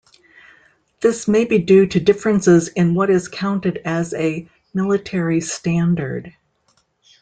[1.01, 6.33] This may be due to differences in what is counted as a "military standard".